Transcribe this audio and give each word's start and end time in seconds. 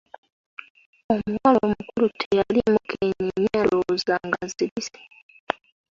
Omuwala 1.13 1.59
omukulu 1.69 2.07
teyaliimu 2.19 2.79
keenyeenya 2.89 3.59
ndowooza 3.65 4.15
ng’azirise. 4.27 4.99